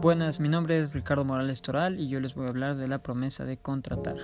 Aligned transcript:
Buenas, 0.00 0.40
mi 0.40 0.48
nombre 0.48 0.80
es 0.80 0.94
Ricardo 0.94 1.26
Morales 1.26 1.60
Toral 1.60 2.00
y 2.00 2.08
yo 2.08 2.20
les 2.20 2.34
voy 2.34 2.46
a 2.46 2.48
hablar 2.48 2.76
de 2.76 2.88
la 2.88 3.02
promesa 3.02 3.44
de 3.44 3.58
contratar. 3.58 4.16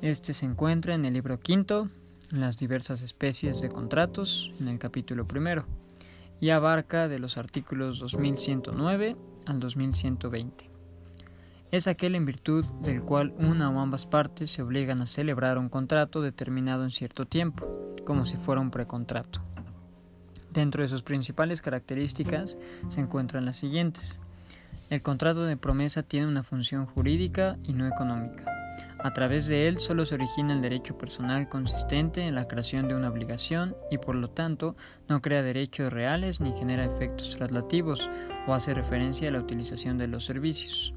Este 0.00 0.32
se 0.32 0.44
encuentra 0.44 0.96
en 0.96 1.04
el 1.04 1.14
libro 1.14 1.38
quinto, 1.38 1.88
las 2.30 2.56
diversas 2.56 3.00
especies 3.02 3.60
de 3.60 3.68
contratos, 3.68 4.52
en 4.58 4.66
el 4.66 4.80
capítulo 4.80 5.24
primero, 5.24 5.66
y 6.40 6.50
abarca 6.50 7.06
de 7.06 7.20
los 7.20 7.38
artículos 7.38 8.00
2109 8.00 9.16
al 9.46 9.60
2120. 9.60 10.68
Es 11.70 11.86
aquel 11.86 12.16
en 12.16 12.26
virtud 12.26 12.64
del 12.82 13.04
cual 13.04 13.32
una 13.38 13.70
o 13.70 13.78
ambas 13.78 14.06
partes 14.06 14.50
se 14.50 14.62
obligan 14.62 15.00
a 15.00 15.06
celebrar 15.06 15.58
un 15.58 15.68
contrato 15.68 16.22
determinado 16.22 16.82
en 16.82 16.90
cierto 16.90 17.24
tiempo, 17.24 17.94
como 18.04 18.26
si 18.26 18.36
fuera 18.36 18.60
un 18.60 18.72
precontrato. 18.72 19.42
Dentro 20.52 20.82
de 20.82 20.88
sus 20.88 21.04
principales 21.04 21.62
características 21.62 22.58
se 22.88 23.00
encuentran 23.00 23.44
las 23.44 23.54
siguientes. 23.54 24.18
El 24.92 25.00
contrato 25.00 25.44
de 25.44 25.56
promesa 25.56 26.02
tiene 26.02 26.26
una 26.26 26.42
función 26.42 26.84
jurídica 26.84 27.56
y 27.64 27.72
no 27.72 27.88
económica. 27.88 28.44
A 29.02 29.14
través 29.14 29.46
de 29.46 29.66
él 29.66 29.80
solo 29.80 30.04
se 30.04 30.16
origina 30.16 30.52
el 30.52 30.60
derecho 30.60 30.98
personal 30.98 31.48
consistente 31.48 32.20
en 32.20 32.34
la 32.34 32.46
creación 32.46 32.88
de 32.88 32.94
una 32.94 33.08
obligación 33.08 33.74
y 33.90 33.96
por 33.96 34.14
lo 34.16 34.28
tanto 34.28 34.76
no 35.08 35.22
crea 35.22 35.42
derechos 35.42 35.90
reales 35.90 36.42
ni 36.42 36.52
genera 36.52 36.84
efectos 36.84 37.36
traslativos 37.38 38.10
o 38.46 38.52
hace 38.52 38.74
referencia 38.74 39.30
a 39.30 39.32
la 39.32 39.40
utilización 39.40 39.96
de 39.96 40.08
los 40.08 40.26
servicios. 40.26 40.92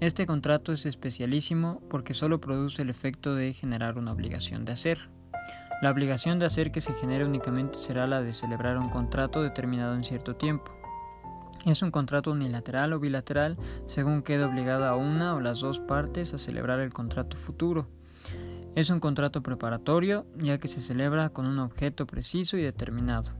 Este 0.00 0.24
contrato 0.24 0.72
es 0.72 0.86
especialísimo 0.86 1.82
porque 1.90 2.14
solo 2.14 2.40
produce 2.40 2.80
el 2.80 2.88
efecto 2.88 3.34
de 3.34 3.52
generar 3.52 3.98
una 3.98 4.12
obligación 4.12 4.64
de 4.64 4.72
hacer. 4.72 5.10
La 5.82 5.90
obligación 5.90 6.38
de 6.38 6.46
hacer 6.46 6.72
que 6.72 6.80
se 6.80 6.94
genere 6.94 7.26
únicamente 7.26 7.76
será 7.82 8.06
la 8.06 8.22
de 8.22 8.32
celebrar 8.32 8.78
un 8.78 8.88
contrato 8.88 9.42
determinado 9.42 9.94
en 9.94 10.02
cierto 10.02 10.34
tiempo. 10.34 10.77
Es 11.66 11.82
un 11.82 11.90
contrato 11.90 12.30
unilateral 12.30 12.92
o 12.92 13.00
bilateral 13.00 13.58
según 13.86 14.22
quede 14.22 14.44
obligada 14.44 14.96
una 14.96 15.34
o 15.34 15.40
las 15.40 15.60
dos 15.60 15.80
partes 15.80 16.32
a 16.32 16.38
celebrar 16.38 16.80
el 16.80 16.92
contrato 16.92 17.36
futuro. 17.36 17.88
Es 18.74 18.90
un 18.90 19.00
contrato 19.00 19.42
preparatorio 19.42 20.24
ya 20.36 20.58
que 20.58 20.68
se 20.68 20.80
celebra 20.80 21.30
con 21.30 21.46
un 21.46 21.58
objeto 21.58 22.06
preciso 22.06 22.56
y 22.56 22.62
determinado, 22.62 23.32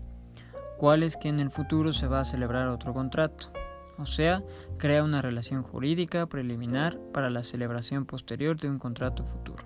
cuál 0.79 1.03
es 1.03 1.17
que 1.17 1.29
en 1.29 1.39
el 1.39 1.51
futuro 1.51 1.93
se 1.93 2.09
va 2.09 2.21
a 2.21 2.25
celebrar 2.25 2.69
otro 2.69 2.93
contrato, 2.93 3.53
o 3.99 4.07
sea, 4.07 4.43
crea 4.79 5.05
una 5.05 5.23
relación 5.23 5.63
jurídica 5.63 6.27
preliminar 6.27 6.99
para 7.13 7.31
la 7.31 7.45
celebración 7.45 8.05
posterior 8.05 8.59
de 8.59 8.69
un 8.69 8.79
contrato 8.79 9.25
futuro. 9.25 9.65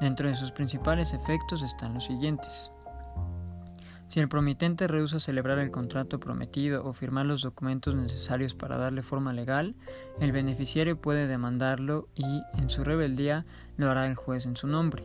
Dentro 0.00 0.28
de 0.28 0.34
sus 0.34 0.50
principales 0.50 1.12
efectos 1.12 1.62
están 1.62 1.94
los 1.94 2.04
siguientes. 2.04 2.70
Si 4.08 4.20
el 4.20 4.28
promitente 4.28 4.86
rehúsa 4.86 5.18
celebrar 5.18 5.58
el 5.58 5.70
contrato 5.70 6.20
prometido 6.20 6.84
o 6.84 6.92
firmar 6.92 7.26
los 7.26 7.42
documentos 7.42 7.94
necesarios 7.94 8.54
para 8.54 8.76
darle 8.76 9.02
forma 9.02 9.32
legal, 9.32 9.74
el 10.20 10.30
beneficiario 10.30 11.00
puede 11.00 11.26
demandarlo 11.26 12.08
y, 12.14 12.42
en 12.54 12.70
su 12.70 12.84
rebeldía, 12.84 13.46
lo 13.76 13.90
hará 13.90 14.06
el 14.06 14.14
juez 14.14 14.46
en 14.46 14.56
su 14.56 14.66
nombre. 14.66 15.04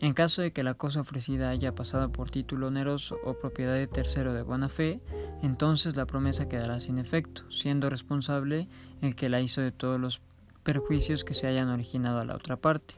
En 0.00 0.14
caso 0.14 0.42
de 0.42 0.52
que 0.52 0.64
la 0.64 0.74
cosa 0.74 1.02
ofrecida 1.02 1.50
haya 1.50 1.76
pasado 1.76 2.10
por 2.10 2.28
título 2.28 2.66
oneroso 2.66 3.18
o 3.24 3.34
propiedad 3.34 3.74
de 3.74 3.86
tercero 3.86 4.34
de 4.34 4.42
buena 4.42 4.68
fe, 4.68 5.00
entonces 5.42 5.94
la 5.94 6.06
promesa 6.06 6.48
quedará 6.48 6.80
sin 6.80 6.98
efecto, 6.98 7.48
siendo 7.52 7.88
responsable 7.88 8.68
el 9.00 9.14
que 9.14 9.28
la 9.28 9.40
hizo 9.40 9.60
de 9.60 9.70
todos 9.70 10.00
los 10.00 10.20
perjuicios 10.64 11.22
que 11.22 11.34
se 11.34 11.46
hayan 11.46 11.68
originado 11.68 12.18
a 12.18 12.24
la 12.24 12.34
otra 12.34 12.56
parte. 12.56 12.96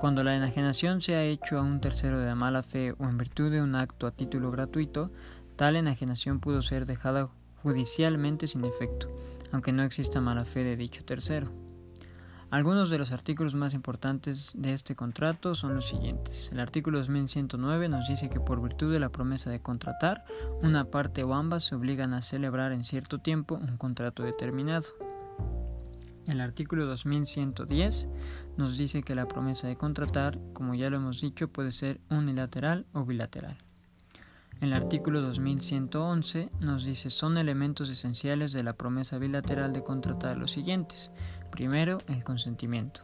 Cuando 0.00 0.22
la 0.22 0.36
enajenación 0.36 1.00
se 1.00 1.14
ha 1.14 1.24
hecho 1.24 1.58
a 1.58 1.62
un 1.62 1.80
tercero 1.80 2.20
de 2.20 2.34
mala 2.34 2.62
fe 2.62 2.92
o 2.98 3.04
en 3.04 3.16
virtud 3.16 3.50
de 3.50 3.62
un 3.62 3.74
acto 3.74 4.06
a 4.06 4.10
título 4.10 4.50
gratuito, 4.50 5.10
tal 5.56 5.74
enajenación 5.74 6.38
pudo 6.38 6.60
ser 6.60 6.84
dejada 6.84 7.30
judicialmente 7.62 8.46
sin 8.46 8.66
efecto, 8.66 9.08
aunque 9.52 9.72
no 9.72 9.82
exista 9.84 10.20
mala 10.20 10.44
fe 10.44 10.64
de 10.64 10.76
dicho 10.76 11.02
tercero. 11.04 11.50
Algunos 12.50 12.90
de 12.90 12.98
los 12.98 13.10
artículos 13.10 13.54
más 13.54 13.72
importantes 13.72 14.52
de 14.54 14.72
este 14.72 14.94
contrato 14.94 15.54
son 15.54 15.74
los 15.74 15.88
siguientes. 15.88 16.50
El 16.52 16.60
artículo 16.60 16.98
2109 16.98 17.88
nos 17.88 18.06
dice 18.06 18.28
que 18.28 18.38
por 18.38 18.62
virtud 18.62 18.92
de 18.92 19.00
la 19.00 19.08
promesa 19.08 19.50
de 19.50 19.60
contratar, 19.60 20.24
una 20.62 20.84
parte 20.84 21.24
o 21.24 21.34
ambas 21.34 21.64
se 21.64 21.74
obligan 21.74 22.12
a 22.12 22.22
celebrar 22.22 22.72
en 22.72 22.84
cierto 22.84 23.18
tiempo 23.18 23.56
un 23.56 23.78
contrato 23.78 24.22
determinado. 24.22 24.84
El 26.26 26.40
artículo 26.40 26.86
2110 26.86 28.08
nos 28.56 28.76
dice 28.76 29.02
que 29.02 29.14
la 29.14 29.28
promesa 29.28 29.68
de 29.68 29.76
contratar, 29.76 30.40
como 30.52 30.74
ya 30.74 30.90
lo 30.90 30.96
hemos 30.96 31.20
dicho, 31.20 31.48
puede 31.48 31.70
ser 31.70 32.00
unilateral 32.10 32.84
o 32.92 33.04
bilateral. 33.04 33.58
El 34.60 34.72
artículo 34.72 35.20
2111 35.20 36.50
nos 36.60 36.84
dice 36.84 37.10
son 37.10 37.38
elementos 37.38 37.90
esenciales 37.90 38.52
de 38.52 38.62
la 38.62 38.72
promesa 38.72 39.18
bilateral 39.18 39.72
de 39.72 39.84
contratar 39.84 40.36
los 40.36 40.50
siguientes. 40.50 41.12
Primero, 41.52 41.98
el 42.08 42.24
consentimiento. 42.24 43.02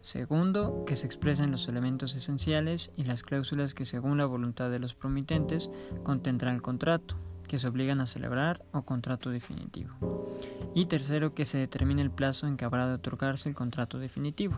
Segundo, 0.00 0.84
que 0.86 0.96
se 0.96 1.06
expresen 1.06 1.52
los 1.52 1.68
elementos 1.68 2.14
esenciales 2.14 2.90
y 2.96 3.04
las 3.04 3.22
cláusulas 3.22 3.74
que 3.74 3.84
según 3.84 4.16
la 4.16 4.26
voluntad 4.26 4.70
de 4.70 4.78
los 4.78 4.94
promitentes 4.94 5.70
contendrá 6.04 6.52
el 6.52 6.62
contrato, 6.62 7.16
que 7.46 7.58
se 7.58 7.68
obligan 7.68 8.00
a 8.00 8.06
celebrar 8.06 8.64
o 8.72 8.82
contrato 8.82 9.30
definitivo. 9.30 9.94
Y 10.74 10.86
tercero, 10.86 11.34
que 11.34 11.44
se 11.44 11.58
determine 11.58 12.02
el 12.02 12.10
plazo 12.10 12.46
en 12.46 12.56
que 12.56 12.64
habrá 12.64 12.88
de 12.88 12.94
otorgarse 12.94 13.48
el 13.48 13.54
contrato 13.54 13.98
definitivo. 13.98 14.56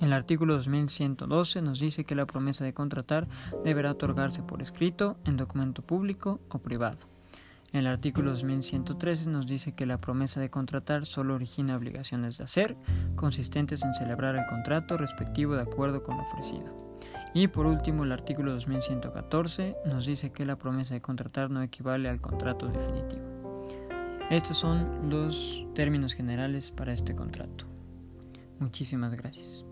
El 0.00 0.12
artículo 0.12 0.54
2112 0.54 1.62
nos 1.62 1.78
dice 1.78 2.04
que 2.04 2.14
la 2.14 2.26
promesa 2.26 2.64
de 2.64 2.74
contratar 2.74 3.26
deberá 3.64 3.92
otorgarse 3.92 4.42
por 4.42 4.60
escrito, 4.60 5.16
en 5.24 5.36
documento 5.36 5.82
público 5.82 6.40
o 6.50 6.58
privado. 6.58 6.98
El 7.72 7.88
artículo 7.88 8.30
2113 8.30 9.30
nos 9.30 9.46
dice 9.46 9.74
que 9.74 9.84
la 9.84 10.00
promesa 10.00 10.40
de 10.40 10.48
contratar 10.48 11.06
solo 11.06 11.34
origina 11.34 11.76
obligaciones 11.76 12.38
de 12.38 12.44
hacer, 12.44 12.76
consistentes 13.16 13.82
en 13.82 13.94
celebrar 13.94 14.36
el 14.36 14.46
contrato 14.46 14.96
respectivo 14.96 15.54
de 15.54 15.62
acuerdo 15.62 16.02
con 16.02 16.16
lo 16.16 16.22
ofrecido. 16.22 16.93
Y 17.34 17.48
por 17.48 17.66
último, 17.66 18.04
el 18.04 18.12
artículo 18.12 18.52
2114 18.52 19.76
nos 19.86 20.06
dice 20.06 20.30
que 20.30 20.46
la 20.46 20.56
promesa 20.56 20.94
de 20.94 21.00
contratar 21.00 21.50
no 21.50 21.62
equivale 21.62 22.08
al 22.08 22.20
contrato 22.20 22.68
definitivo. 22.68 23.66
Estos 24.30 24.56
son 24.56 25.10
los 25.10 25.66
términos 25.74 26.14
generales 26.14 26.70
para 26.70 26.92
este 26.92 27.14
contrato. 27.16 27.66
Muchísimas 28.60 29.14
gracias. 29.14 29.66